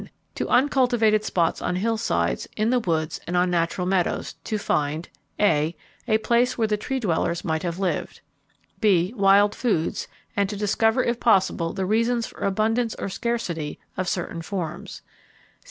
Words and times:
To 0.33 0.49
uncultivated 0.49 1.23
spots 1.23 1.61
on 1.61 1.75
hillsides, 1.75 2.47
in 2.57 2.71
the 2.71 2.79
woods, 2.79 3.19
and 3.27 3.37
on 3.37 3.51
natural 3.51 3.85
meadows 3.85 4.33
to 4.45 4.57
find 4.57 5.07
(a) 5.39 5.75
A 6.07 6.17
place 6.17 6.57
where 6.57 6.67
the 6.67 6.75
Tree 6.75 6.99
dwellers 6.99 7.45
might 7.45 7.61
have 7.61 7.77
lived. 7.77 8.21
(b) 8.79 9.13
Wild 9.15 9.53
foods, 9.53 10.07
and 10.35 10.49
to 10.49 10.57
discover 10.57 11.03
if 11.03 11.19
possible 11.19 11.71
the 11.71 11.85
reasons 11.85 12.25
for 12.25 12.39
abundance 12.41 12.95
or 12.95 13.09
scarcity 13.09 13.77
of 13.95 14.07
certain 14.09 14.41
forms. 14.41 15.03